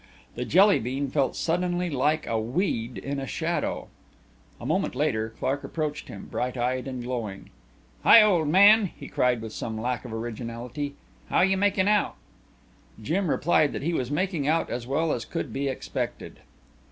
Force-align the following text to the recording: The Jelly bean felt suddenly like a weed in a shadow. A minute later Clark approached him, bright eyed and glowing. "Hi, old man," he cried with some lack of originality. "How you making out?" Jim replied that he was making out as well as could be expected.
The 0.33 0.45
Jelly 0.45 0.79
bean 0.79 1.11
felt 1.11 1.35
suddenly 1.35 1.87
like 1.87 2.25
a 2.25 2.39
weed 2.39 2.97
in 2.97 3.19
a 3.19 3.27
shadow. 3.27 3.87
A 4.59 4.65
minute 4.65 4.95
later 4.95 5.29
Clark 5.37 5.63
approached 5.63 6.07
him, 6.07 6.25
bright 6.25 6.57
eyed 6.57 6.87
and 6.87 7.03
glowing. 7.03 7.51
"Hi, 8.01 8.23
old 8.23 8.47
man," 8.47 8.87
he 8.97 9.07
cried 9.07 9.43
with 9.43 9.53
some 9.53 9.79
lack 9.79 10.03
of 10.03 10.11
originality. 10.11 10.95
"How 11.29 11.41
you 11.41 11.55
making 11.55 11.87
out?" 11.87 12.15
Jim 12.99 13.29
replied 13.29 13.73
that 13.73 13.83
he 13.83 13.93
was 13.93 14.09
making 14.09 14.47
out 14.47 14.71
as 14.71 14.87
well 14.87 15.13
as 15.13 15.23
could 15.23 15.53
be 15.53 15.67
expected. 15.67 16.39